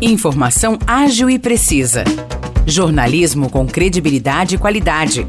[0.00, 2.02] Informação ágil e precisa.
[2.66, 5.26] Jornalismo com credibilidade e qualidade.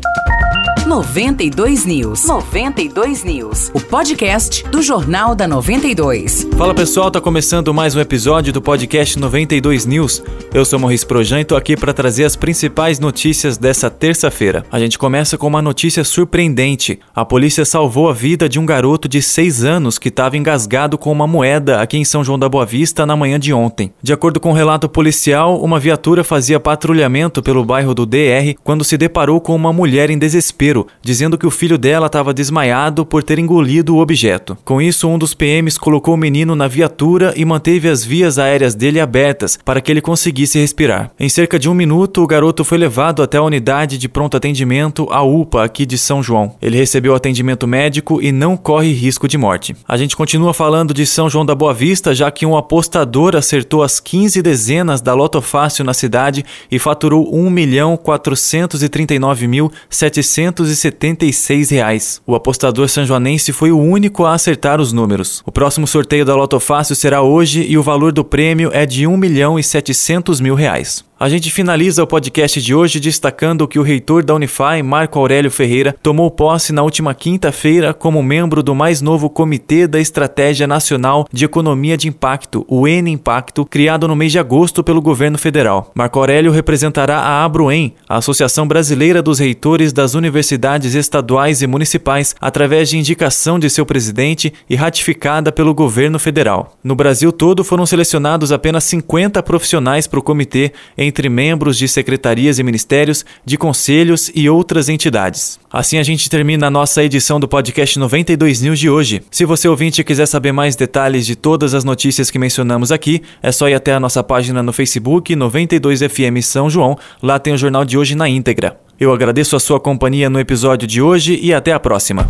[0.86, 2.28] 92 News.
[2.28, 3.72] 92 News.
[3.74, 6.48] O podcast do Jornal da 92.
[6.56, 10.22] Fala pessoal, tá começando mais um episódio do podcast 92 News.
[10.54, 14.64] Eu sou Maurice Projan e tô aqui para trazer as principais notícias dessa terça-feira.
[14.72, 17.00] A gente começa com uma notícia surpreendente.
[17.16, 21.12] A polícia salvou a vida de um garoto de 6 anos que estava engasgado com
[21.12, 23.92] uma moeda aqui em São João da Boa Vista na manhã de ontem.
[24.04, 28.84] De acordo com um relato policial, uma viatura fazia patrulhamento pelo bairro do DR quando
[28.84, 33.22] se deparou com uma mulher em desespero dizendo que o filho dela estava desmaiado por
[33.22, 34.58] ter engolido o objeto.
[34.66, 38.74] Com isso, um dos PMs colocou o menino na viatura e manteve as vias aéreas
[38.74, 41.12] dele abertas para que ele conseguisse respirar.
[41.20, 45.08] Em cerca de um minuto, o garoto foi levado até a unidade de pronto atendimento,
[45.12, 46.56] a UPA, aqui de São João.
[46.62, 49.76] Ele recebeu atendimento médico e não corre risco de morte.
[49.88, 53.84] A gente continua falando de São João da Boa Vista, já que um apostador acertou
[53.84, 60.65] as 15 dezenas da Loto Fácil na cidade e faturou 1 milhão 439 mil 700
[60.66, 62.22] 276 reais.
[62.26, 65.42] O apostador sanjoanense foi o único a acertar os números.
[65.46, 69.08] O próximo sorteio da Loto Fácil será hoje e o valor do prêmio é de
[69.08, 71.06] 1 milhão e 700 mil reais.
[71.18, 75.50] A gente finaliza o podcast de hoje destacando que o reitor da Unify, Marco Aurélio
[75.50, 81.26] Ferreira, tomou posse na última quinta-feira como membro do mais novo Comitê da Estratégia Nacional
[81.32, 85.90] de Economia de Impacto, o N Impacto, criado no mês de agosto pelo governo federal.
[85.96, 92.36] Marco Aurélio representará a Abruem, a Associação Brasileira dos Reitores das Universidades Estaduais e Municipais,
[92.42, 96.74] através de indicação de seu presidente e ratificada pelo governo federal.
[96.84, 100.74] No Brasil todo foram selecionados apenas 50 profissionais para o comitê
[101.06, 105.60] entre membros de secretarias e ministérios, de conselhos e outras entidades.
[105.72, 109.22] Assim a gente termina a nossa edição do podcast 92 News de hoje.
[109.32, 113.52] Se você ouvinte quiser saber mais detalhes de todas as notícias que mencionamos aqui, é
[113.52, 116.98] só ir até a nossa página no Facebook 92FM São João.
[117.22, 118.78] Lá tem o jornal de hoje na íntegra.
[119.00, 122.30] Eu agradeço a sua companhia no episódio de hoje e até a próxima.